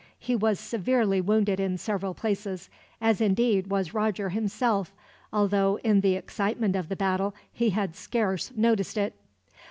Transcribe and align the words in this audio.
He 0.17 0.35
was 0.35 0.59
severely 0.59 1.21
wounded 1.21 1.59
in 1.59 1.77
several 1.77 2.15
places; 2.15 2.71
as 2.99 3.21
indeed 3.21 3.67
was 3.67 3.93
Roger 3.93 4.29
himself, 4.29 4.91
although 5.31 5.77
in 5.83 6.01
the 6.01 6.15
excitement 6.15 6.75
of 6.75 6.89
the 6.89 6.95
battle 6.95 7.35
he 7.53 7.69
had 7.69 7.95
scarce 7.95 8.51
noticed 8.55 8.97
it. 8.97 9.13